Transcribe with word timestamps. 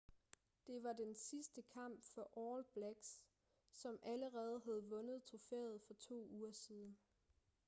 det 0.67 0.83
var 0.83 0.93
den 0.93 1.15
sidste 1.15 1.61
kamp 1.61 2.03
for 2.15 2.37
all 2.55 2.63
blacks 2.73 3.21
som 3.71 3.99
allerede 4.03 4.59
havde 4.65 4.83
vundet 4.89 5.23
trofæet 5.23 5.81
for 5.87 5.93
to 5.93 6.27
uger 6.31 6.51
siden 6.51 6.97